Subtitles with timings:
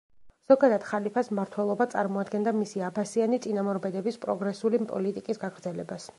[0.51, 6.09] ზოგადად, ხალიფას მმართველობა წარმოადგენდა მისი აბასიანი წინამორბედების პროგრესული პოლიტიკის გაგრძელებას.